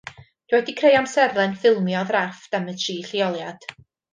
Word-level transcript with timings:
Dwi 0.45 0.55
wedi 0.55 0.73
creu 0.79 0.95
amserlen 1.01 1.53
ffilmio 1.59 2.01
ddrafft 2.13 2.59
am 2.61 2.73
y 2.75 2.77
tri 2.85 2.99
lleoliad 3.13 3.71